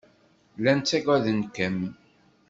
Llan 0.57 0.79
ttaggaden-kem. 0.81 1.77